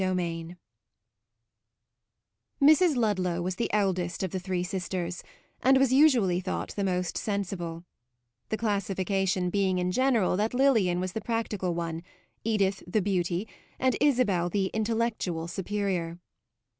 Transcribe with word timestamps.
CHAPTER 0.03 0.19
IV 0.19 0.55
Mrs. 2.59 2.95
Ludlow 2.95 3.39
was 3.43 3.57
the 3.57 3.71
eldest 3.71 4.23
of 4.23 4.31
the 4.31 4.39
three 4.39 4.63
sisters, 4.63 5.21
and 5.61 5.77
was 5.77 5.93
usually 5.93 6.39
thought 6.39 6.69
the 6.75 6.83
most 6.83 7.15
sensible; 7.19 7.83
the 8.49 8.57
classification 8.57 9.51
being 9.51 9.77
in 9.77 9.91
general 9.91 10.35
that 10.37 10.55
Lilian 10.55 10.99
was 10.99 11.13
the 11.13 11.21
practical 11.21 11.75
one, 11.75 12.01
Edith 12.43 12.81
the 12.87 13.03
beauty 13.03 13.47
and 13.77 13.95
Isabel 14.01 14.49
the 14.49 14.71
"intellectual" 14.73 15.47
superior. 15.47 16.17